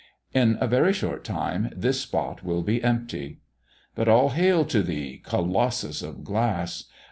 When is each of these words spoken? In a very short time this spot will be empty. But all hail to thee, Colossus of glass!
In 0.33 0.57
a 0.59 0.65
very 0.65 0.93
short 0.93 1.23
time 1.23 1.69
this 1.77 2.01
spot 2.01 2.43
will 2.43 2.63
be 2.63 2.83
empty. 2.83 3.41
But 3.93 4.07
all 4.07 4.29
hail 4.29 4.65
to 4.65 4.81
thee, 4.81 5.21
Colossus 5.23 6.01
of 6.01 6.23
glass! 6.23 6.85